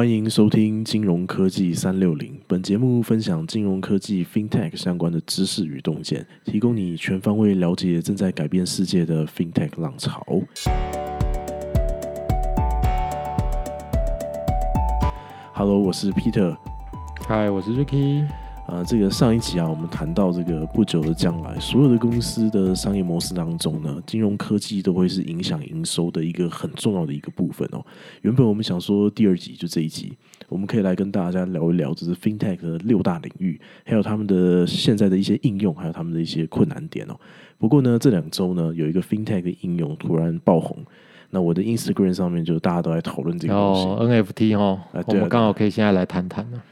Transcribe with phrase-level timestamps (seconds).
[0.00, 2.40] 欢迎收听金融科技三六零。
[2.46, 10.24] 本节目分享金融科技 FinTech 相关的知识与洞见，提供你全方位了解正在改变世界的 FinTech 浪潮。
[15.52, 16.56] Hello，我是 Peter。
[17.28, 18.24] Hi，，我是 Ricky。
[18.70, 27.84] 啊，这个上一集啊，我们谈到这个不久的将来，所有的公司的商业模式当中呢，金融科技都会是影响营收的一个很重要的一个部分哦。
[28.22, 30.16] 原本我们想说第二集就这一集，
[30.48, 37.16] 我们可以来跟大家聊一聊，就是 FinTech 的六大领域，还有他们的现在的一些应用，还有他们的一些困难点哦。
[37.58, 40.76] 不过呢，这两周呢，有一个 FinTech 的应用突然爆红，
[41.30, 46.62] 那我的 Instagram 上面就大家都在讨论这个东西，NFT 哦，我们刚好可以现在来谈谈呢。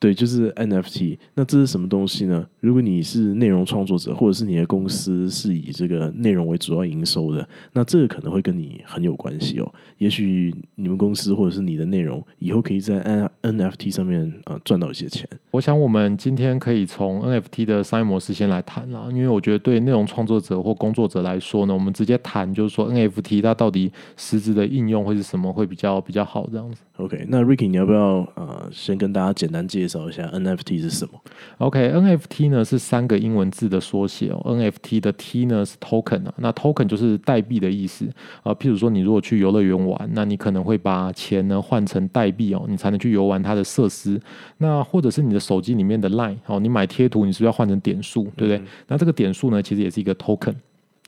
[0.00, 1.18] 对，就是 NFT。
[1.34, 2.46] 那这是什么东西呢？
[2.60, 9.74] 如果你是内容创作者，或者是你的公司是以这个内容为主要营收的，那这个可能会跟你很有关系哦。
[9.98, 15.28] 也许你们公司或者是你的内容以后可以在 N NFT 上面呃赚到一些钱。
[15.50, 26.82] 我想我们今天可以从 NFT 的商业模式先来谈啦，因为我觉得对内容创作者或工作者来说呢，我们直接谈就是说 NFT 它到底实质的应用会是什么会比较比较好这样子。
[26.98, 31.20] OK，那 Ricky 你要不要呃先跟大家简单介绍一下 NFT 是什么
[31.58, 34.40] ？OK，NFT 呢是三个英文字的缩写哦。
[34.44, 38.06] NFT 的 T 呢是 token 啊，那 token 就是代币的意思
[38.42, 38.52] 啊。
[38.54, 44.20] 譬如说你如果去游乐园玩，那你可能会把钱呢换成代币哦，你才能去游玩它的设施。
[44.58, 48.62] 那或者是你的手机里面的 Line 哦，你买贴图你是不是要换成点数，对不对？
[48.86, 50.54] 那这个点数呢其实也是一个 token。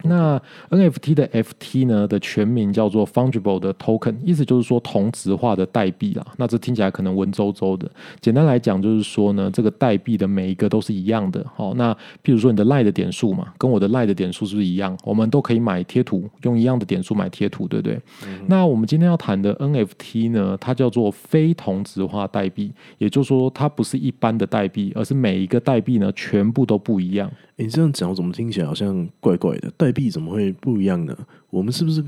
[0.05, 6.27] 那 NFT 的 FT 呢的全名叫做 Fungible 的 Token，意思就是说同质化的代币啦。
[6.37, 11.45] 那这听起来可能文绉绉的，简单来讲就是说呢，这个代币的每一个都是一样的。
[11.55, 11.93] 好，那
[12.25, 14.97] 譬如说你的 Lie 的点数嘛，跟我的 Lie 的点数是不是一样？
[15.05, 18.01] 我们都可以买贴图，用一样的点数买贴图，对不对？
[18.47, 27.31] 那我们今天要谈的 NFT 呢，它叫做非同质化代币，也就是说它不是一般的代币，而是每一个代币呢全部都不一样。
[27.57, 29.71] 你这样讲，我怎么听起来好像怪怪的？
[29.77, 31.17] 代币怎么会不一样呢？
[31.51, 32.05] 我们是不是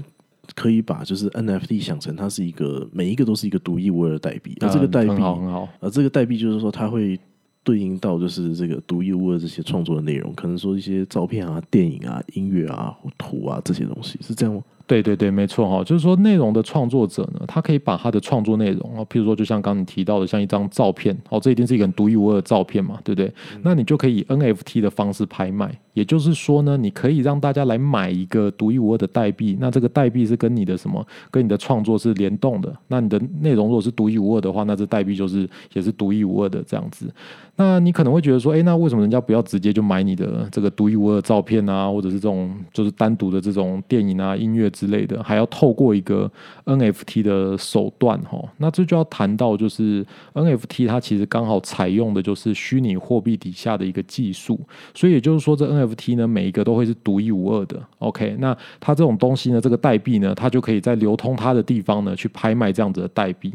[0.55, 4.57] 可以把就是 NFT 想成它是一个每一个都是一个独一无二的代币？
[4.61, 7.19] 而这个代币很好很好，而这个代币就是说它会
[7.63, 14.63] 对应到就是这个独一无二这些创作的内容，可能说一些照片啊、电影啊、音乐啊、图啊这些东西，是这样吗？
[14.87, 23.33] 对对对，没错哈，就是说内容的创作者呢，他可以把他的创作内容啊，譬如说就像刚你提到的，像一张照片，哦，这一定是一个很独一无二的照片嘛，对不对？
[23.63, 32.75] 那你就可以以 NFT 的方式拍卖，也就是说呢，你可以让大家来买一个独一无二的代币，那这个代币是跟你的什么，跟你的创作是联动的。
[32.89, 37.07] 那你的内容如果是独一无二的话，那这代币就是也是独一无二的这样子。
[37.55, 46.29] 那你可能会觉得说，哎，那为什么人家不要直接就买你的这个独一无二的照片啊，或者是这种就是单独的这种电影啊、音乐之类的，还要透过一个
[46.65, 48.43] NFT 的手段哈？
[48.57, 54.59] 那这就要谈到就是 NFT 它其实刚好采用的就是虚拟货币底下的一个技术，
[54.95, 57.81] 所以也就是说这 NFT 呢每一个都会是独一无二的。
[57.99, 63.53] OK，那它这种东西呢，这个代币呢，它就可以在流通它的地方呢去拍卖这样子的代币。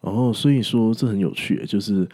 [0.00, 2.06] 哦，所以说这很有趣，就是。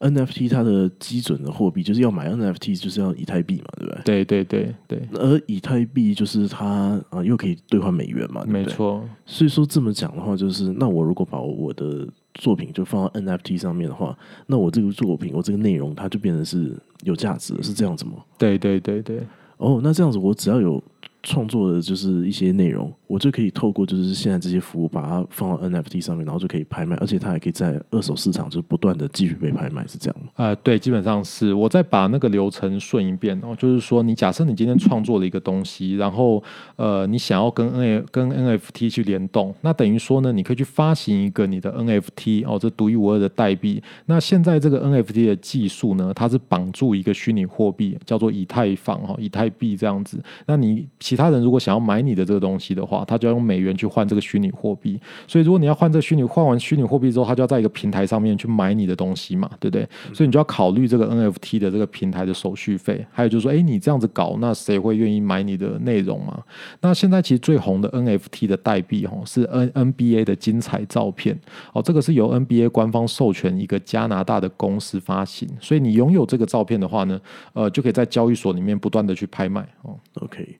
[0.00, 4.24] NFT 它的基准的货币就是要买 NFT 就是要以太币嘛，对不对？
[4.24, 5.08] 对对对对。
[5.12, 9.06] 而以太币就是它啊，又可以兑换美元嘛，没错。
[9.26, 14.16] 所以说这么讲的话，就是那我如果把我的作品就放到 NFT 上面的话，
[14.46, 18.12] 那我这个作品我这个内容它就变成是有价值的，是这样子吗？
[18.38, 19.20] 对对对对。
[19.58, 20.82] 哦，那这样子我只要有。
[21.22, 30.30] 创作的就是一些内容，我就可以透过就是现在这些服务，把它放到 NFT 上面，然后就可以拍卖，而且它还可以在二手市场就不断的继续被拍卖，是这样吗？
[30.36, 31.52] 呃，对，基本上是。
[31.52, 36.42] 我再把那个流程顺一遍哦，就是说，你假设你今天创作了一个东西，然后
[36.76, 43.82] 呃，你想要跟 N 跟 NFT 去联动，那等于说呢，你可以去发行一个你的 NFT 哦，这独一无二的代币。
[44.06, 50.22] 那现在这个 NFT 的技术呢，它是绑住一个虚拟货币，叫做以太坊哈，以太币这样子。
[50.46, 54.96] 那你其他人如果想要买你的这个东西的话，他就要用美元去换这个虚拟货币。
[55.26, 59.88] 所以如果你要换这虚拟，换完虚拟货币之后，他就要在一个平台上面去买你的东西嘛，对不对？
[60.14, 63.04] 所以你就要考虑这个 NFT 的这个平台的手续费。
[63.10, 66.40] 还有就是说，哎，你这样子搞，那谁会愿意买你的内容嘛？
[66.80, 71.36] 那现在其实最红的 NFT 的代币哦，是 N NBA 的精彩照片
[71.72, 75.48] 哦，这个是由 NBA 官方授权一个加拿大的公司发行。
[75.60, 77.20] 所以你拥有这个照片的话呢，
[77.54, 79.98] 呃，就可以在交易所里面不断的去拍卖哦。
[80.20, 80.58] OK。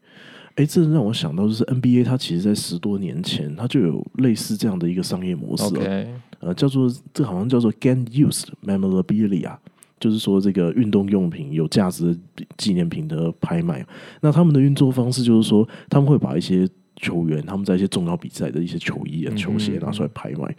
[0.60, 9.56] 哎，这让我想到，就是 NBA 它其实，在十多年前，它就有类似这样的一个商业模式哦，呃，叫做这好像叫做 Game Used Memorabilia，
[9.98, 12.14] 就是说这个运动用品有价值
[12.58, 13.86] 纪念品的拍卖。
[14.20, 20.54] 那他们的运作方式就是说，他们会把一些球员他们在一些重要比赛的一些球衣啊、嗯球鞋拿出来拍卖。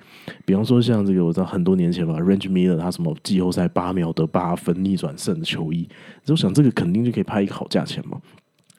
[0.45, 5.88] 比方说像这个，我知道很多年前吧，Range Miller 他什么季后赛八秒得八分逆转胜的球衣，
[6.25, 8.19] 我想这个肯定就可以拍一个好价钱嘛。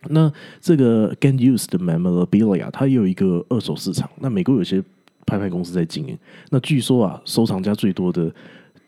[0.08, 4.82] 那这个 Get Use 的 Memorabilia 它也有一个二手市场，那美国有些
[5.26, 6.19] 拍卖公司在经营。
[6.50, 8.32] 那据说啊，收藏家最多的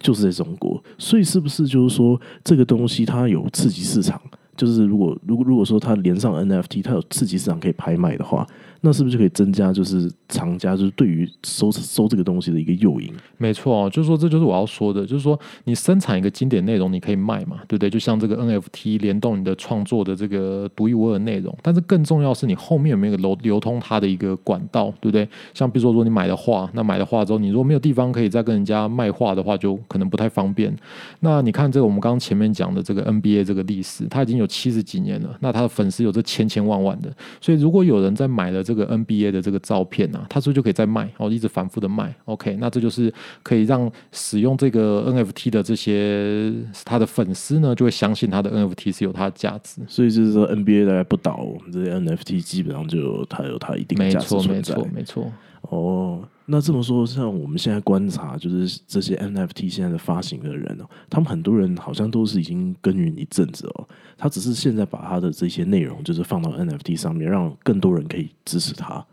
[0.01, 4.21] 就是在中国，所以是不是就是说这个东西它有刺激市场？
[4.57, 8.47] 就是如果如果如果说它连上 NFT，它有刺激市场可以拍卖的话，
[8.83, 13.13] 那是不是就可以增加就是藏家就是对于收收这个东西的一个诱因？
[13.39, 17.89] 没错哦，就是说这就是我要说的，就是说你生产一个经典内容，你可以卖嘛，对不对？
[17.89, 25.29] 就像这个 NFT 联动你的创作的这个独一无二的内容，但是更重要是你后面有没有流流通它的一个管道，对不对？
[25.55, 30.75] 像比如说，如果你买了画，那买了画之后，你如果没有地方可以再跟人家卖画的话，就可能不太方便。
[31.21, 43.13] 那你看这个我们刚刚前面讲的这个 NBA 这个历史，它已经有七十几年了，那它的粉丝有这千千万万的，所以如果有人在买了这个 NBA 的这个照片啊，他是不是就可以再卖，哦，一直反复的卖？OK，那这就是
[43.43, 46.53] 可以让使用这个 NFT 的这些
[46.85, 49.81] 他的粉丝呢，就会相信他的 NFT 是有它的价值。
[49.89, 54.89] 所以就是说 NBA 大概不倒，我们这些 NFT 基本上就有它有它一定的价值没错，没错，。
[54.97, 55.33] 没错。
[55.71, 63.89] 哦，那这么说，像我们现在观察，就是这些 NFT 现在的发行的人哦，他们很多人好像都是已经耕耘一阵子哦，
[64.19, 69.05] 他只是现在把他的这些内容就是放到 NFT 上面，让更多人可以支持他。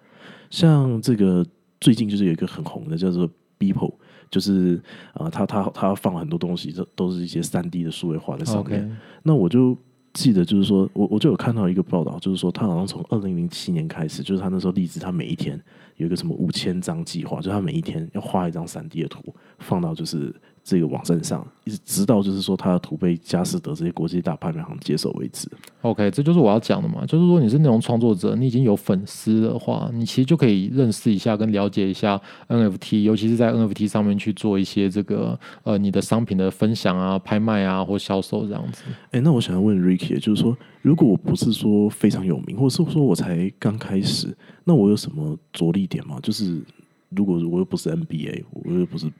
[0.51, 1.44] 像这个
[1.80, 3.27] 最近就是有一个很红的叫做
[3.57, 3.95] Beeple，
[4.30, 4.80] 就是
[5.13, 8.98] 啊、他他他放很多东西，这都是一些三 D 的数位化在上面。
[9.24, 9.75] 那我就
[10.13, 15.59] 记得，就是说我我就有看到一个报道，就是说他好像从二零零七年开始，就是他那时候立志，他每一天
[15.95, 25.50] 有一个什么五千张计划，就他每一天要画一张三 D 的图，放到就是这个网站上，一直直到就是说他的图被佳士得这些国际大拍卖行接手为止。
[25.81, 38.84] OK，这就是我要讲的嘛，就是说你是内容创作者，你已经有粉丝的话，你其实就可以认识一下跟了解一下 NFT，尤其是在 NFT 上面去做一些这个呃你的商品的分享啊、拍卖啊或销售这样子。
[39.12, 46.19] 哎、那我想要问 Ricky，就是说，如果我不是说非常有名，或者是说我才刚开始，那我有什么着力点吗？
[46.22, 46.62] 就是
[47.10, 49.12] 如果我又不是 NBA，我又不是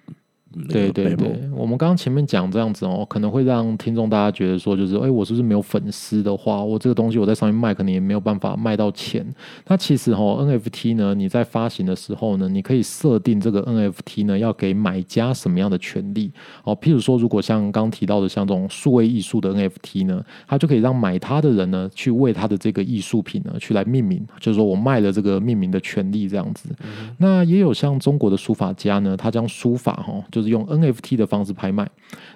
[0.68, 9.26] 对对对，我们刚刚前面讲这样子哦，可能会让听众大家觉得说，就是哎，我是不是没有粉丝的话，我这个东西我在上面卖，可能也没有办法卖到钱。
[9.68, 16.32] 那其实哦，NFT 呢，你在发行的时候呢，你可以设定这个 NFT 呢要给买家什么样的权利
[16.64, 16.76] 哦。
[16.76, 26.70] 譬如说，如果像刚提到的像这种数位艺术的 NFT 呢，它就可以让买它的人呢去为它的这个艺术品呢去来命名，就是说我卖了这个命名的权利这样子。
[27.18, 31.90] 那也有像中国的书法家呢，他将书法哈，就是用 NFT 的方式拍卖。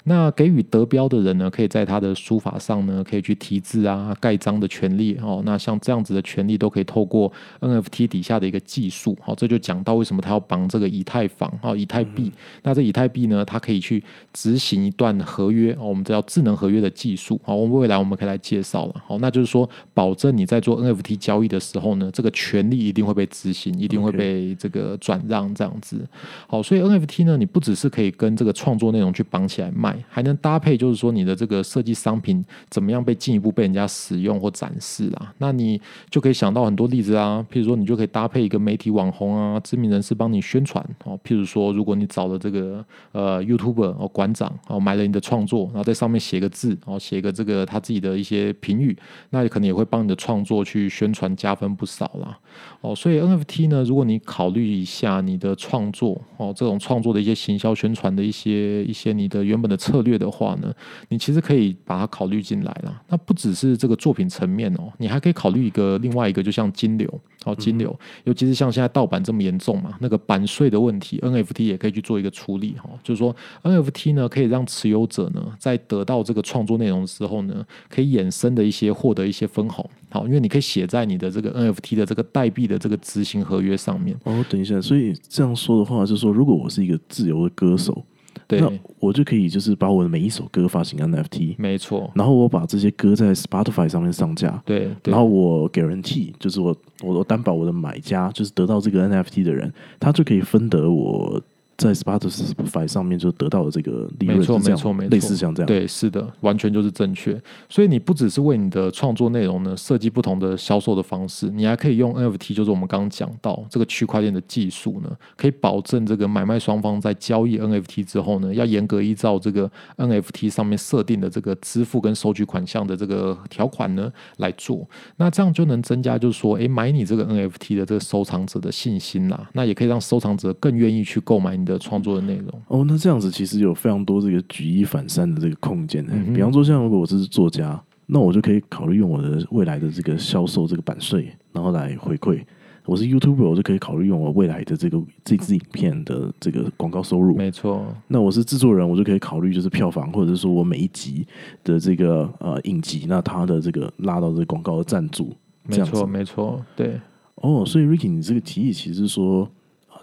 [0.06, 5.42] 那给予得标的人呢，可以在他的书法上呢，可以去题字啊、盖章的权利哦。
[5.46, 12.32] 那像这样子的权利，都可以透过 NFT 底下的一个技术，好，这就讲到为什么他要绑这个以太坊啊、以太币。
[12.64, 17.40] 那这以太币呢，它可以去执行一段合约哦，我们这叫智能合约的技术。
[17.44, 18.96] 好，我们未来我们可以来介绍了。
[19.06, 26.08] 好，那就是说，保证你在做 NFT 交易的时候呢，这个权利一定会被执行，一定会被这个转让这样子。
[26.48, 35.34] 好，所以 NFT 呢，你不只是可以跟这个创作内容去绑起来卖，还能搭配，就是说你的这个设计商品怎么样被进一步被人家使用或展示啊？
[35.38, 41.18] 那你就可以想到很多例子啊，譬如说你就可以搭配一个媒体网红啊，知名人士帮你宣传哦。
[41.24, 42.84] 譬如说，如果你找了这个
[43.14, 48.98] 呃 YouTuber 哦馆长哦买了你的创作，然后在上面写个字哦，写个这个他自己的一些评语，
[49.30, 52.38] 那也可能也会帮你的创作去宣传加分不少啦。
[52.82, 60.74] 哦，所以 NFT 呢，如果你考虑一下你的创作哦，这种创作的一些行销宣宣传的一些一些你的原本的策略的话呢，
[61.10, 63.00] 你其实可以把它考虑进来啦。
[63.10, 73.00] 那不只是这个作品层面哦，你还可以考虑一个另外一个，就像金流哦，金流，尤其是像现在盗版这么严重嘛，那个版税的问题，NFT 也可以去做一个处理哈、哦。
[73.04, 73.34] 就是说
[73.64, 79.88] NFT 呢，可以让持有者呢，在得到这个创作内容之后呢，可以衍生的一些获得一些分红。
[80.10, 84.18] 好，因为你可以写在你的这个 NFT 的这个代币的这个执行合约上面。
[84.24, 88.04] 哦，等一下，所以这样说的话，就是说，如果我是一个自由的歌手，
[88.48, 95.12] 对，那我就可以就是把我的每一首歌发行 NFT，没错，然后我把这些歌在 Spotify 上面上架，对，对。
[95.12, 101.42] 然后我 guarantee 就是我我我担保我的买家就是得到这个 NFT 的人，他就可以分得我
[101.78, 105.68] 在 Spotify 上面就得到了这个利润没错没错没错类似像这样。
[105.68, 107.40] 对，是的，完全就是正确。
[107.70, 124.88] 所以你不只是为你的创作内容呢设计不同的销售的方式，你还可以用 NFT，就是我们刚刚讲到这个区块链的技术呢，可以保证这个买卖双方在交易 NFT 之后呢，要严格依照这个 NFT 上面设定的这个支付跟收取款项的这个条款呢来做。
[125.18, 129.50] 那这样就能增加，就是说，诶，买你这个 NFT 的这个收藏者的信心啦。
[129.54, 132.62] 那也可以让收藏者更愿意去购买你的创作的内容。
[132.68, 136.06] 哦，那这样子其实有非常多这个举一反三的这个空间。
[136.10, 142.40] 嗯比方说，像如果我是作家，那我就可以考虑用我的未来的这个销售这个版税，然后来回馈。
[142.88, 147.36] 我是 YouTuber，我就可以考虑用我未来的这个这支影片的这个广告收入。
[147.36, 151.26] 没错，那我是制作人，我就可以考虑就是票房，或者是说我每一集
[151.64, 157.02] 的这个呃影集，那它的这个拉到这个广告的赞助，没错，没错，对，
[157.38, 159.50] 哦，所以 Ricky，你这个提议其实是说，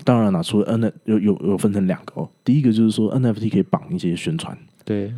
[0.04, 5.12] 当然啦，除了 N 有有有分成两个哦，第一个就是说 NFT 可以绑一些宣传，对，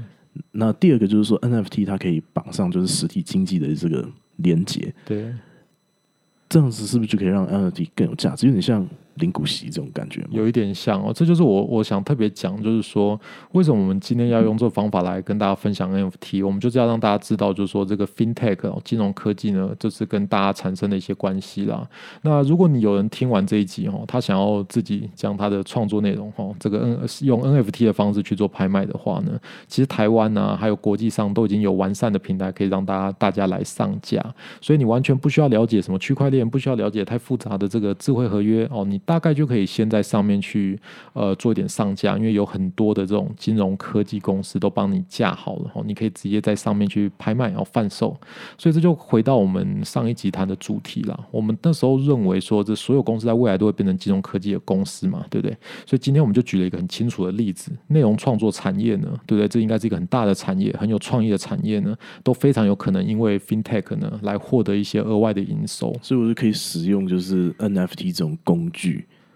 [0.53, 5.35] 那第二个就是说 NFT 它可以绑上就是实体经济的这个连接，对。
[6.47, 8.47] 这样子是不是就可以让 NFT 更有价值？
[8.47, 10.23] 有点像零股息这种感觉？
[10.31, 13.19] 有一点像哦，这就是我我想特别讲，就是说
[13.53, 21.87] 为什么我们今天要用这个方法来跟大家分享 NFT，我们就是要让大家知道，就是说这个 FinTech，金融科技呢，就是跟大家产生的一些关系啦。
[22.23, 34.25] 那如果你有人听完这一集哦，他想要自己将他的创作内容哦，这个 N 用 NFT 的方式去做拍卖的话呢，其实台湾呢、还有国际上都已经有完善的平台可以让大家大家来上架，
[34.61, 40.79] 所以你完全不需要了解什么区块链，不需要了解太复杂的这个智慧合约哦，你大概就可以先在上面去
[41.13, 48.17] 呃做一点上架，因为有很多的这种金融科技公司都帮你架好了后，你可以直接在上面去拍卖然后贩售，
[48.59, 51.19] 所以这就回到我们上一集谈的主题啦。
[51.31, 55.57] 我们那时候认为说，这所有公司在未来都会变成金融科技的公司嘛，对不对？
[55.87, 59.49] 所以今天我们就举了一个很清楚的例子，内容创作产业呢，对不对？
[59.49, 65.95] 这应该是一个很大的产业，很有创意的产业呢，都非常有可能因为 FinTech 呢来获得一些额外的营收。
[66.03, 68.94] 所以我就可以使用就是 NFT 这种工具，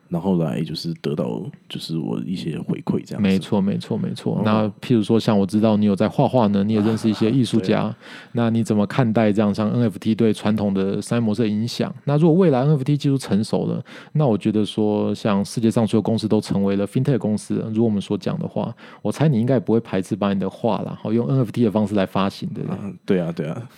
[0.09, 3.29] 然后来就是得到就是我一些回馈这样子。
[3.29, 4.37] 没错，没错，没错。
[4.37, 7.97] 哦那譬如说，像我知道你有在画画呢，你也认识一些艺术啊家，
[8.33, 11.95] 那你怎么看待这样像 NFT 对传统的商业模式的影响？
[12.05, 22.79] 那如果未来 NFT 技术成熟了，那我觉得说，像世界上所有公司都成为了 FinTech 公司，如果我们所讲的话，我猜你应该也不会排斥把你的画然后用 NFT 的方式来发行，对不对？
[22.83, 23.69] 嗯，对啊，对啊，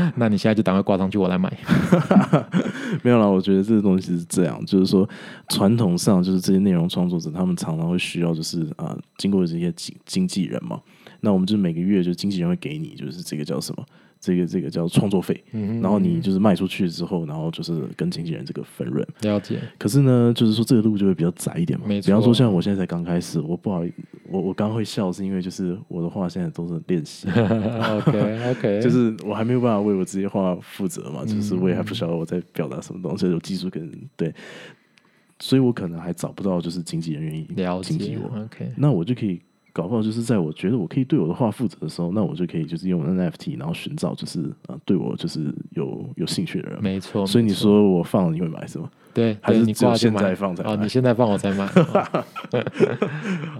[0.16, 1.52] 那你现在就赶快挂上去，我来买。
[3.02, 5.08] 没有啦，我觉得这个东西是这样，就是说
[5.48, 10.80] 传统上就是这些内容创作者，他们常常会需要就是啊、经过这些经经纪人嘛，
[11.20, 13.84] 那我们就每个月就经纪人会给你就是这个叫什么，
[14.20, 19.06] 这个这个叫创作费，嗯然后你就是卖出去之后，然后就是跟经纪人这个分润。
[19.22, 21.86] 了解，可是呢，就是说这个路就会比较窄一点嘛。
[21.86, 23.92] 没错比方说像我现在才刚开始，我不好意
[24.30, 34.32] 我我刚刚会笑是因为就是我的话现在都是练习， OK OK， 就是我还没有办法为我自己话负责嘛，就是我也还不晓得我在表达什么东西，有技术跟对，
[35.40, 38.72] 所以我可能还找不到就是经纪人愿意了解我，OK。
[38.76, 39.40] 那我就可以
[39.72, 46.82] 搞不好就是在我觉得我可以对我的画负责的时候，那我就可以就是用 NFT，然后寻找就是啊、对我就是有有兴趣的人嘛。
[46.82, 48.90] 没错，所以你说我放了你会买是吗？
[49.12, 51.66] 对，还是你只有现在放才买你现在放我才买。
[51.74, 52.24] 哦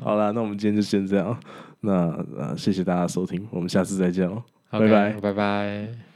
[0.01, 1.37] 好啦，那我们今天就先这样。
[1.81, 1.93] 那
[2.37, 5.13] 呃，谢谢大家收听，我们下次再见喽，拜拜。
[5.21, 6.10] 拜拜。